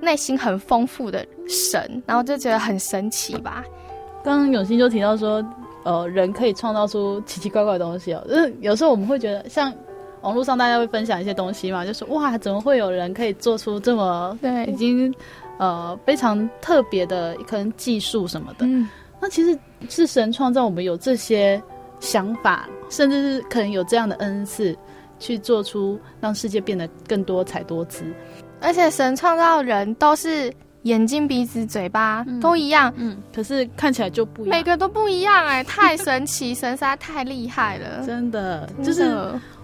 [0.00, 3.64] 内心很丰富的神，然后就觉得很神奇吧。
[4.24, 5.42] 刚刚永新就提到说，
[5.84, 9.72] 呃，人可以创造出奇奇怪怪的东西哦，就是有时候我们会觉得像。
[10.22, 15.14] 网络上大家会分享一些东西嘛，就说哇，怎么会有人可以做出这么对已经
[15.58, 18.66] 呃非常特别的可能技术什么的？
[18.66, 18.88] 嗯，
[19.20, 19.58] 那其实
[19.88, 21.62] 是神创造我们有这些
[22.00, 24.76] 想法，甚至是可能有这样的恩赐，
[25.20, 28.04] 去做出让世界变得更多彩多姿。
[28.60, 30.52] 而且神创造人都是
[30.82, 39.16] 眼睛、鼻子、嘴巴、嗯、都一样，嗯，可是看起来就不一样，每个都不一样哎、欸，太神奇，神实在太厉害了，真的就是。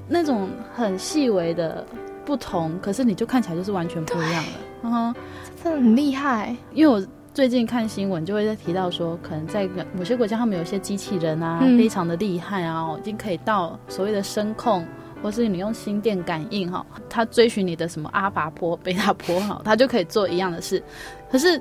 [0.08, 1.86] 那种很细微的
[2.24, 4.50] 不同，可是你就看起来就是完全不一样的，
[4.82, 5.14] 嗯哼，
[5.62, 6.54] 真的很厉害。
[6.72, 14.86] 因为我最近看新闻，就会在提到说，可能在某些国家，他们有一些机器人啊，嗯、非常的厉害啊，已经可以到所谓的声控，
[15.22, 20.82] 或是你用心电感应哈，它追寻你的什么阿法波、贝塔波哈，它就可以做一样的事。
[21.30, 21.60] 可是，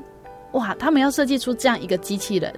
[0.52, 2.54] 哇，他们要设计出这样一个机器人。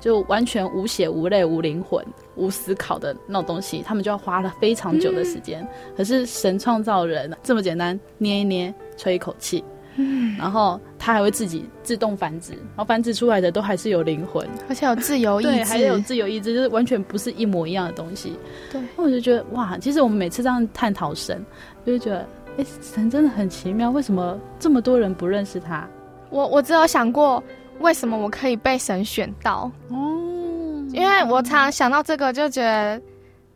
[0.00, 2.04] 就完全无血无泪无灵魂
[2.36, 5.60] 无思考的那种东西，他们就要花了非常久的时间。
[5.62, 9.64] 嗯、可是神创造人这么简单，捏一捏，吹一口气，
[9.96, 18.34] 嗯，然后它还会自己自动繁殖，然后繁殖出来的都还是有灵魂，而且有自由意志，对，还有自由意志，就是完全不是一模一样的东西。
[18.70, 21.44] 对，那我就觉得哇，其实我们每次这样探讨神，
[21.84, 22.28] 就会觉得，
[22.58, 25.88] 哎，神真的很奇妙，为什么这么多人不认识他？
[26.30, 27.42] 我我只有想过。
[27.80, 29.70] 为什么我可以被神选到？
[29.88, 33.00] 哦，因为我常常想到这个，就觉得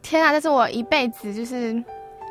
[0.03, 1.83] 天啊，这是我一辈子就是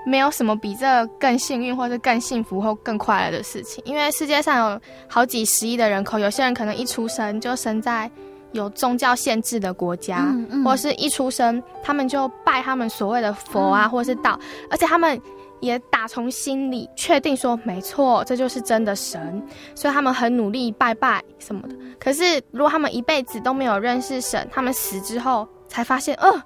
[0.06, 3.84] 没有什么比这更幸运，或是更幸福或更快乐的事情。
[3.86, 8.10] 因为世界上有好几十亿的人口，有些人可能一出生就生在
[8.52, 14.40] 有宗教限制的国家，嗯嗯、或是一出生他们就拜他们所谓的佛啊，嗯、或是道，
[14.70, 15.22] 而且他们。
[15.62, 19.42] 也打从心里确定说，没错，这就是真的神，
[19.74, 21.76] 所以他们很努力拜拜什么的。
[22.00, 26.44] 可是如果他们一辈子都没有认识神，他们死之后才发现，呃，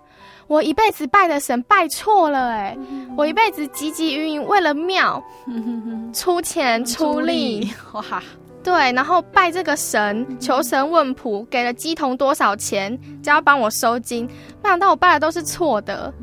[0.47, 2.78] 我一辈子拜的神拜错了，哎，
[3.18, 5.24] 我一辈子汲汲营营为了庙
[6.13, 8.03] 出钱出力， 哇，
[8.63, 14.26] 对，然后拜这个神，求神问卜，给了鸡童多少钱，就要帮我收金，
[14.61, 16.13] 没想到我拜的都是错的。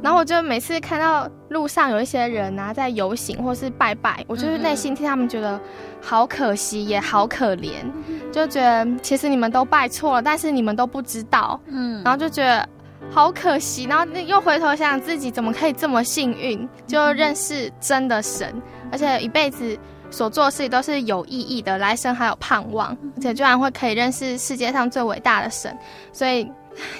[0.00, 5.60] 然后我就每次看到路上有一些人啊在游行或是拜拜，我就是内心替他们觉得
[6.00, 7.84] 好可惜也好可怜，
[8.32, 12.68] 就觉得其实你们都拜错了，但是你们都不知道，嗯，然后就觉得
[13.10, 18.54] 好可惜，然后又回头想想自己怎么可以这么幸运，就认识真的神，
[18.92, 19.78] 而且一辈子
[20.10, 25.74] 所做的事情都是有意义的，来生还有盼望，而且居然会可以认识世界上最伟大的神，
[26.12, 26.50] 所以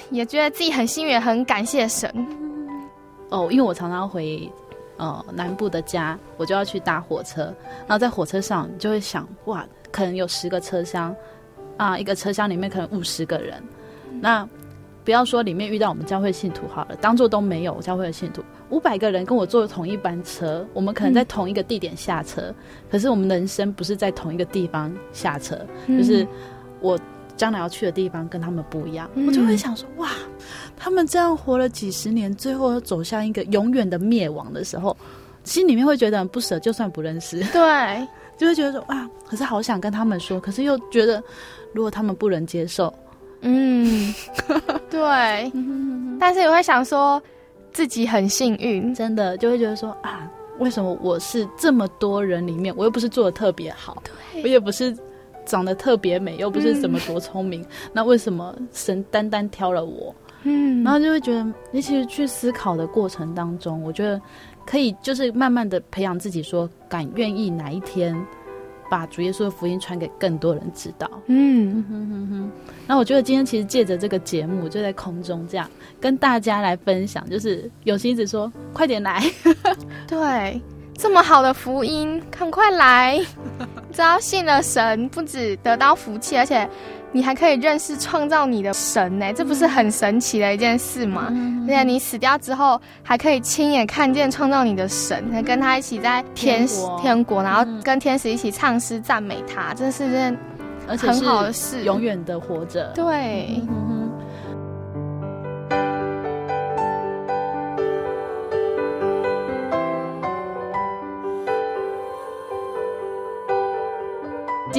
[0.09, 2.11] 也觉得自己很幸运，也很感谢神。
[3.29, 4.51] 哦，因为我常常回，
[4.97, 7.53] 呃，南部的家，我就要去搭火车，
[7.87, 11.15] 然后在火车上就会想，哇，可能有十个车厢，
[11.77, 13.63] 啊，一个车厢里面可能五十个人，
[14.19, 14.47] 那
[15.05, 22.55] 不要说里面遇到我们教会信徒好了，当做都没有教会的信徒，五百个人跟我坐同一班车，我们可能在同一个地点下车，嗯、
[22.91, 25.55] 可是我们人生不是在同一个地方下车，
[25.87, 26.27] 嗯、就是
[26.81, 26.99] 我。
[27.39, 30.09] 将来要去的地方跟他们不一样，嗯、我就会想说，哇，
[30.75, 34.95] 他们这样活了几十年，最后走向一个永远的灭亡的时候，
[35.45, 41.23] 心里面会觉得很不舍，就算不认识，对， 就会觉得说，啊，可是好想跟他们说，可是又觉得，
[41.73, 42.93] 如果他们不能接受，
[43.39, 44.13] 嗯，
[44.89, 45.49] 对，
[46.19, 47.23] 但是也会想说
[47.71, 54.93] 自己很幸运，真的就会觉得说，啊，为什么我是这么多人里面，我又不是做的特别好，对，我也不是。
[55.49, 60.13] 长得特别美，又不是怎么多聪明，嗯、那为什么神单单挑了我？
[60.43, 64.21] 嗯，然后就会觉得，你其实去思考的过程当中，我觉得
[64.63, 68.15] 可以就是慢慢的培养自己，说敢愿意哪一天
[68.91, 71.09] 把主耶稣的福音传给更多人知道。
[71.25, 72.51] 嗯哼哼哼。
[72.87, 75.67] 那我觉得今天其实借着这个节目，就在空中这样
[75.99, 79.21] 跟大家来分享，就是有心一直说快点来，
[80.07, 80.61] 对。
[80.99, 83.17] 这么好的福音，赶快来！
[83.93, 86.69] 只要信了神，不止得到福气，而且
[87.13, 91.33] 你还可以认识创造你的神呢，这不是很神奇的一件事吗？
[91.65, 100.37] 而且你死掉之后，还可以亲眼看见创造你的神，还跟他一起在天天国，天国，然后跟天使一起唱诗赞美他，这是件
[100.85, 102.91] 很好的事，永远的活着。
[102.93, 103.61] 对。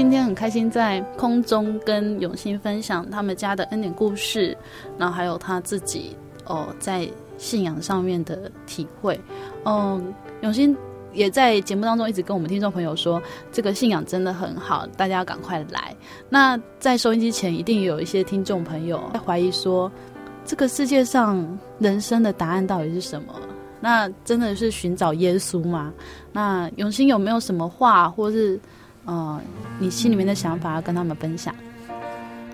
[0.01, 4.57] 今天很开心在空中跟永新分享他们家的恩典故事，
[4.97, 9.21] 然后还有他自己哦在信仰上面的体会。
[9.67, 10.75] 嗯，永新
[11.13, 13.23] 也在节目当中一直跟我们听众朋友说，
[13.53, 15.95] 这个信仰真的很好，大家要赶快来。
[16.31, 19.93] 那在收音机前一定有一些听众朋友在怀疑说，
[20.47, 21.47] 这个世界上
[21.79, 23.35] 人生的答案到底是什么？
[23.83, 25.93] 那真的是寻找耶稣吗？
[26.33, 28.59] 那永新有没有什么话，或是？
[29.05, 29.41] 哦，
[29.79, 31.55] 你心里面的想法要跟他们分享。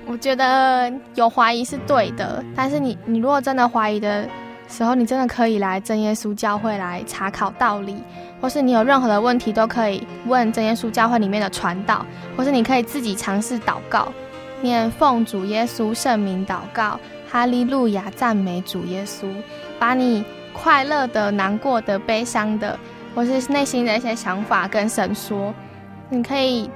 [0.06, 4.28] 我觉得有怀疑是对的，但是你你如果真的怀疑的
[4.68, 7.96] 时候，你真的可以来真耶稣教会来查考道理，
[8.40, 14.12] 或是你有任何的问题都可以问真耶稣教会里面的传道，或是你可以自己尝试祷告，
[14.62, 19.26] 念奉主耶稣圣名祷告，哈利路亚赞美主耶稣，
[19.78, 22.78] 把你快乐的、难过的、悲伤的，
[23.12, 25.52] 或是内心的一些想法跟神说。
[26.08, 26.70] 你可以，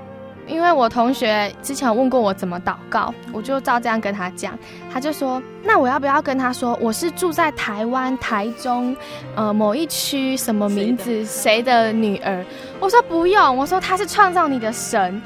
[0.46, 4.58] 因为我同学之前问过我怎么祷告，我就照这样跟他讲。
[4.92, 8.96] 他就说：“那我要不要跟他说我是住在台湾台中，
[9.36, 12.44] 呃，某一区什么名字谁的，谁的女儿？”
[12.80, 15.22] 我说：“不用。”我说：“他是创造你的神，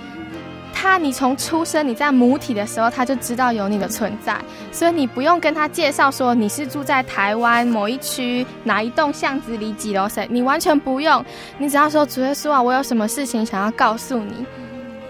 [0.85, 4.39] 他你从出生你在母体的时候他就知道有你的存在，
[4.71, 11.25] 所以你不用跟他介绍说你是住在台湾某一区哪一栋巷子里几楼谁，你完全不用，
[11.57, 14.45] 你只要说主耶稣啊，我有什么事情想要告诉你。”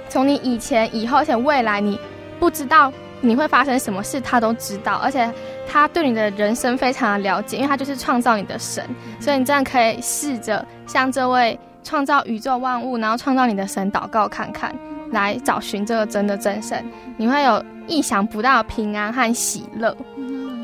[0.08, 1.98] 从你以前、以后，而且未来，你
[2.38, 5.28] 不知道你会发生什么事，他都知道，而且
[5.68, 14.72] 他对你的人生非常的了解，因为他就是创造你的神，所以你这样可以试着向这位创造宇宙万物，然后创造你的神祷告看看，
[15.10, 16.84] 来找寻这个真的真神，
[17.16, 19.96] 你会有意想不到的平安和喜乐。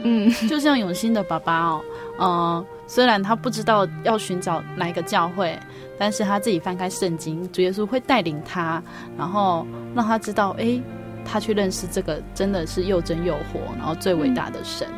[0.02, 1.84] 嗯， 就像永兴的爸爸哦，
[2.18, 5.58] 嗯、呃，虽然他不知道要寻找哪一个教会。
[6.02, 8.82] 但是他自己翻开圣经，主耶稣会带领他，
[9.18, 10.80] 然后让他知道，哎，
[11.26, 14.88] 他去认识这个真的是又真又活，然后最伟大的神。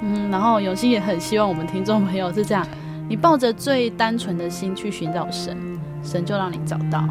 [0.00, 2.66] 嗯，然后永兴也很希望我们听众朋友是这样，
[3.10, 7.06] 你抱着最单纯的心去寻找神，神就让你找到。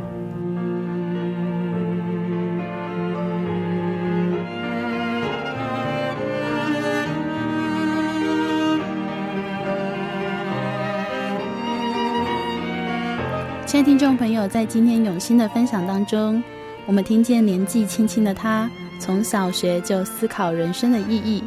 [13.67, 16.41] 亲爱的听众朋友，在今天永新的分享当中，
[16.85, 21.43] 我们听见年纪轻轻的他从小学就思考人生的意义。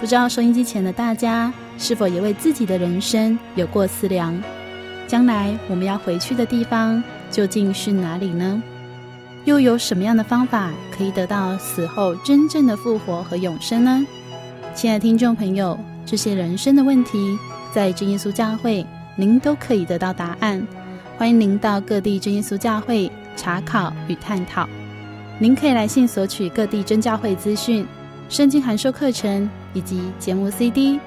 [0.00, 4.36] 不知道收音机前的大家是否也为自己的人生有过思量？
[5.06, 7.00] 将来我们要回去的地方
[7.30, 8.60] 究竟是哪里呢？
[9.44, 14.04] 又有什么样的方法可以得到死后真正的复活和永生呢？
[14.74, 17.38] 亲爱的听众朋友，这些人生的问题，
[17.72, 18.84] 在真耶稣教会，
[19.14, 20.60] 您都可以得到答案。
[21.16, 24.68] 欢迎您到各地真耶稣教会查考与探讨。
[25.38, 27.86] 您可以来信索取各地真教会资讯、
[28.28, 30.98] 圣经函授课程以及节目 CD。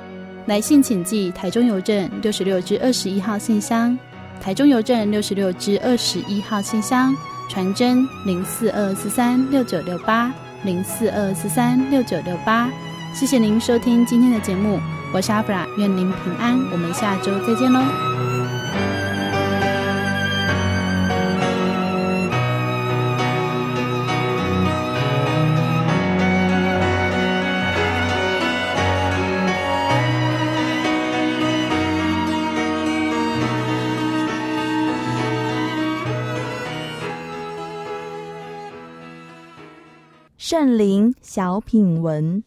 [0.45, 3.97] 来信请寄台中邮政六十六至二十一号信箱，
[4.39, 7.15] 台中邮政六十六至二十一号信箱，
[7.49, 10.31] 传真零四二四三六九六八
[10.63, 12.69] 零四二四三六九六八。
[13.13, 14.79] 谢谢您收听今天的节目，
[15.13, 18.14] 我是阿布拉，愿您平安，我们下周再见喽。
[40.57, 42.41] 圣灵小品文。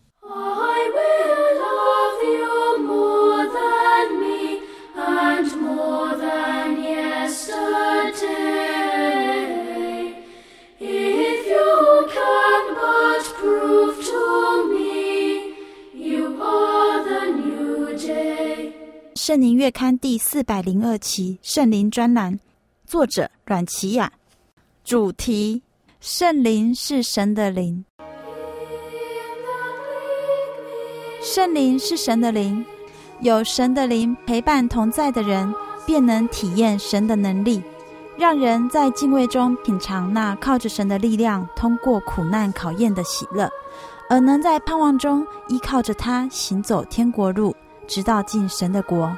[19.15, 22.41] 圣灵月刊第四百零二期圣灵专栏，
[22.87, 24.11] 作者阮琪雅，
[24.83, 25.61] 主题。
[26.01, 27.85] 圣灵是神的灵，
[31.21, 32.65] 圣灵是神的灵，
[33.21, 35.53] 有神的灵陪伴同在的人，
[35.85, 37.61] 便能体验神的能力，
[38.17, 43.51] 让人在敬畏中品尝那靠着神的力量通过苦难考验的喜乐，
[44.09, 47.53] 而能在盼望中依靠着他行走天国路，
[47.89, 49.13] 直到进神的国。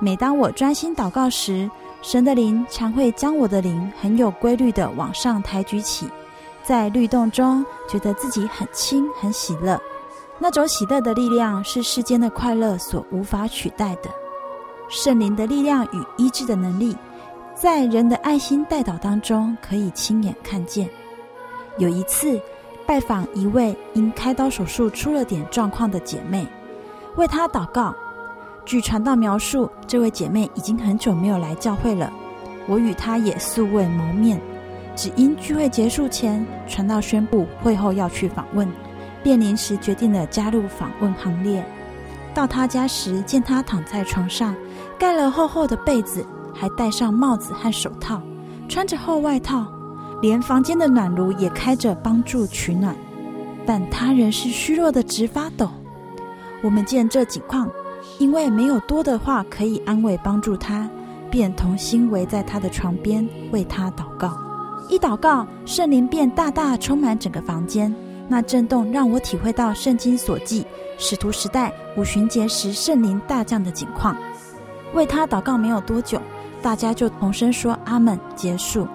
[0.00, 1.70] 每当我专心祷告时，
[2.04, 6.06] 神的灵常会将我的灵很有规律的往上抬举起，
[6.62, 9.80] 在律动中觉得自己很轻很喜乐，
[10.38, 14.10] 那种喜乐的力量是世间的快乐所无法取代的。
[14.90, 16.94] 圣灵的力量与医治的能力，
[17.54, 20.86] 在人的爱心代祷当中可以亲眼看见。
[21.78, 22.38] 有一次
[22.84, 26.46] 拜访一位因开刀手术出了点状况的姐妹，
[27.16, 27.94] 为她祷告。
[28.66, 32.10] 据传道描述，这位姐妹已经很久没有来教会了。
[32.66, 34.40] 我与她也素未谋面，
[34.96, 38.66] 只因聚会结束前，传道宣布会后要去访问，
[39.22, 41.64] 便临时决定了加入访问行列。
[42.32, 44.56] 到她家时，见她躺在床上，
[44.98, 48.22] 盖了厚厚的被子，还戴上帽子和手套，
[48.66, 49.66] 穿着厚外套，
[50.22, 52.96] 连房间的暖炉也开着帮助取暖，
[53.66, 55.68] 但她仍是虚弱的直发抖。
[56.62, 57.70] 我们见这景况。
[58.18, 60.88] 因为没有多的话可以安慰帮助他，
[61.30, 64.38] 便同心围在他的床边为他祷告。
[64.88, 67.94] 一祷告，圣灵便大大充满整个房间。
[68.28, 74.16] 那震动让我体会到圣经所记使徒时代五旬节时圣灵大降的景况。
[74.94, 76.20] 为他祷告没有多久，
[76.62, 78.86] 大家就同声说阿门，结束。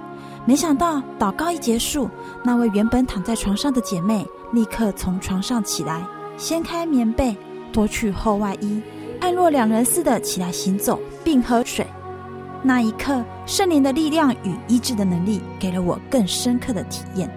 [0.46, 2.10] 没想到祷告一结束，
[2.44, 6.04] 那位原本躺在床上的姐妹立刻从床上起来，
[6.38, 7.38] 掀开棉被，
[7.72, 8.82] 脱去厚外衣。
[9.20, 11.86] 按若两人似的起来行走，并喝水。
[12.62, 17.30] 那一刻，圣灵的力量与医治的能力给了我更深刻的体验。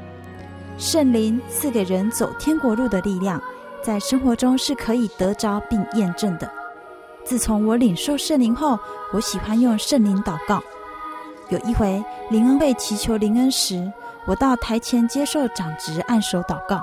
[0.78, 3.40] 圣灵赐给人走天国路的力量，
[3.82, 6.50] 在生活中是可以得着并验证的。
[7.24, 8.76] 自从我领受圣灵后，
[9.12, 10.60] 我喜欢用圣灵祷告。
[11.50, 13.92] 有一回灵恩会祈求灵恩时，
[14.26, 16.82] 我到台前接受长执按手祷告。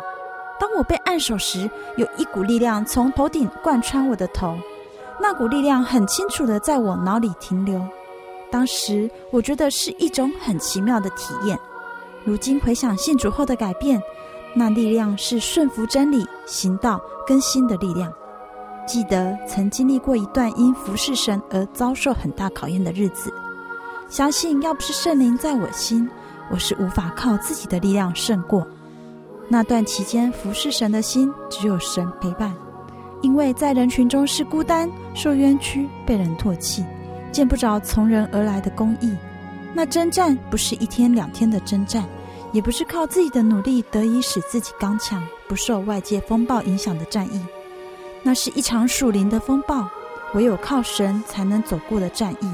[0.58, 4.58] 当我被按手时，有一股力量从头顶贯穿我的头。
[5.22, 7.82] 那股力量很清楚的在我脑里停留，
[8.50, 11.60] 当时我觉得是一种很奇妙的体验。
[12.24, 14.02] 如今回想信主后的改变，
[14.56, 18.12] 那力量是顺服真理、行道、更新的力量。
[18.88, 23.32] 记得曾经历过一段因服侍神而遭受很大考验的日子，
[24.10, 26.10] 相信要不是圣灵在我心，
[26.50, 28.66] 我是无法靠自己的力量胜过。
[29.48, 32.52] 那段期间服侍神的心只有神陪伴。
[33.22, 36.86] 因为在人群中是孤单、受冤屈、被人唾弃，
[37.32, 39.16] 见不着从人而来的公义。
[39.74, 42.04] 那征战不是一天两天的征战，
[42.52, 47.46] 也不是靠自己的努力得以使自己刚强、不受外界风暴影响的战役。
[48.24, 49.88] 那是一场属灵的风暴，
[50.34, 52.50] 唯有靠神才能走过的战役。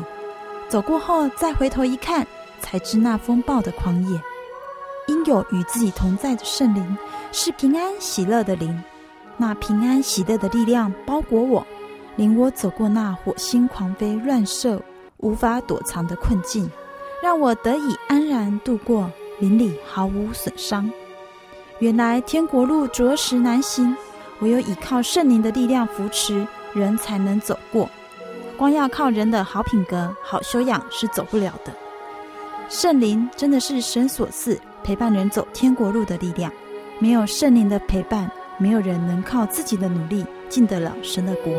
[0.68, 2.26] 走过后再回头一看，
[2.60, 4.20] 才知那风暴的狂野。
[5.08, 6.98] 因有与自己同在的圣灵，
[7.32, 8.84] 是平安喜乐的灵。
[9.38, 11.66] 那平安喜乐的力量包裹我，
[12.16, 14.82] 领我走过那火星狂飞、乱射、
[15.18, 16.70] 无法躲藏的困境，
[17.22, 20.90] 让我得以安然度过，灵里毫无损伤。
[21.80, 23.96] 原来天国路着实难行，
[24.40, 27.90] 唯有依靠圣灵的力量扶持，人才能走过。
[28.58, 31.74] 光要靠人的好品格、好修养是走不了的。
[32.70, 36.50] 圣灵真的是神所赐，陪伴人走天国路的力量。
[36.98, 41.54] 没有圣灵的陪伴，没有人能靠自己的努力进得了神的国。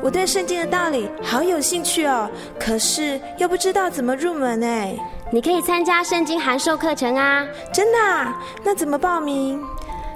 [0.00, 4.96] 我对圣经的道理好有兴趣哦，可是又不知道怎么入门哎。
[5.30, 7.46] 你可以参加圣经函授课程啊！
[7.70, 8.42] 真的啊？
[8.64, 9.62] 那怎么报名？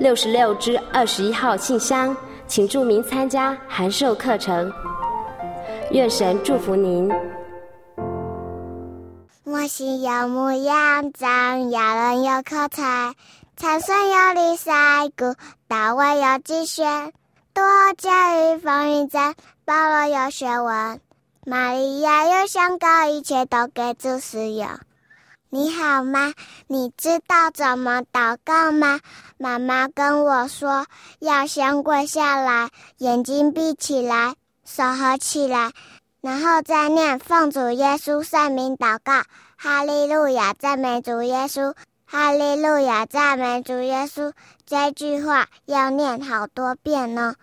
[0.00, 4.72] 六十六支二十一号信箱，请注明参加函授课程。
[5.90, 7.06] 愿神祝福您。
[9.44, 13.12] 我心有牧羊长，亚伦有口才，
[13.58, 14.72] 参孙有利赛
[15.18, 15.34] 谷，
[15.68, 17.12] 大卫有击拳，
[17.52, 17.62] 多
[17.98, 19.34] 加与风云战。
[19.66, 20.98] 保罗有学问，
[21.44, 24.66] 玛利亚有香膏，一切都给主使用。
[25.50, 26.32] 你好吗？
[26.68, 29.00] 你知道怎么祷告吗？
[29.42, 30.84] 妈妈跟我说，
[31.18, 32.68] 要先跪下来，
[32.98, 34.34] 眼睛闭起来，
[34.66, 35.72] 手合起来，
[36.20, 39.22] 然后再念奉主耶稣圣名祷告。
[39.56, 41.74] 哈利路亚，赞美主耶稣！
[42.04, 44.34] 哈利路亚，赞美主耶稣！
[44.66, 47.34] 这句话要念好多遍呢。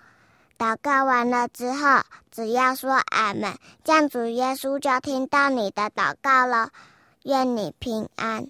[0.56, 6.70] 祷告完了之后，只要说阿门，这样主耶稣就听到你的祷告了。
[7.24, 8.50] 愿你平安。